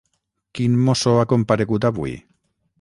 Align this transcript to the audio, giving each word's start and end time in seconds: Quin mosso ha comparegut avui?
Quin 0.59 0.77
mosso 0.87 1.13
ha 1.19 1.27
comparegut 1.35 1.89
avui? 1.93 2.19